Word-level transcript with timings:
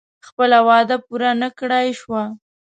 خپله 0.27 0.57
وعده 0.67 0.95
پوره 1.05 1.29
نه 1.41 1.49
کړای 1.57 1.87
شوه. 1.99 2.23